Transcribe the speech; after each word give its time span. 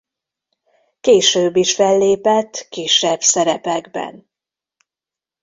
Később 1.01 1.55
is 1.55 1.73
fellépett 1.75 2.67
kisebb 2.69 3.21
szerepekben. 3.21 4.29